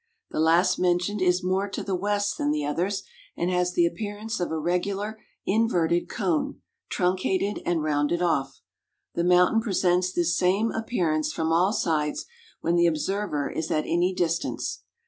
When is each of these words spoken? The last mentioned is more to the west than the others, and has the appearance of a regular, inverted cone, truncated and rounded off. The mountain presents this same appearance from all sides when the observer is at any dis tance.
The 0.31 0.39
last 0.39 0.79
mentioned 0.79 1.21
is 1.21 1.43
more 1.43 1.69
to 1.69 1.83
the 1.83 1.93
west 1.93 2.39
than 2.39 2.49
the 2.49 2.65
others, 2.65 3.03
and 3.37 3.51
has 3.51 3.73
the 3.73 3.85
appearance 3.85 4.39
of 4.39 4.49
a 4.49 4.57
regular, 4.57 5.19
inverted 5.45 6.09
cone, 6.09 6.59
truncated 6.89 7.61
and 7.67 7.83
rounded 7.83 8.19
off. 8.19 8.61
The 9.13 9.23
mountain 9.23 9.61
presents 9.61 10.11
this 10.11 10.35
same 10.35 10.71
appearance 10.71 11.31
from 11.31 11.51
all 11.53 11.71
sides 11.71 12.25
when 12.61 12.77
the 12.77 12.87
observer 12.87 13.51
is 13.51 13.69
at 13.69 13.85
any 13.85 14.11
dis 14.11 14.39
tance. 14.39 14.79